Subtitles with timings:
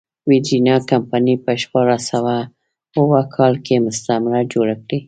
[0.29, 2.35] ویرجینیا کمپنۍ په شپاړس سوه
[2.99, 4.97] اووه کال کې مستعمره جوړه کړه.